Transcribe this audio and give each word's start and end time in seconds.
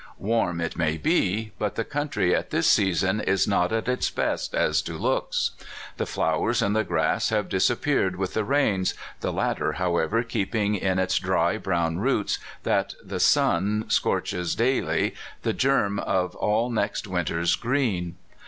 Warm 0.17 0.59
it 0.61 0.75
may 0.75 0.97
be; 0.97 1.51
but 1.59 1.75
the 1.75 1.83
country 1.83 2.33
at 2.35 2.49
this 2.49 2.65
season 2.67 3.19
is 3.21 3.47
not 3.47 3.71
at 3.71 3.87
its 3.87 4.09
best 4.09 4.55
a? 4.55 4.73
to 4.85 4.97
looks. 4.97 5.51
The 5.97 6.07
flowers 6.07 6.63
and 6.63 6.75
the 6.75 6.83
grass 6.83 7.29
have 7.29 7.47
disap 7.47 7.81
peared 7.81 8.15
with 8.15 8.33
the 8.33 8.43
rains, 8.43 8.95
the 9.19 9.31
latter, 9.31 9.73
however, 9.73 10.23
keeping 10.23 10.73
in 10.73 10.97
its 10.97 11.19
dry, 11.19 11.59
brown 11.59 11.99
roots, 11.99 12.39
that 12.63 12.95
the 13.03 13.19
sun 13.19 13.85
scorches 13.89 14.55
daily, 14.55 15.13
the 15.43 15.53
germ 15.53 15.99
of 15.99 16.35
all 16.35 16.71
next 16.71 17.05
winter's 17.05 17.55
green. 17.55 18.15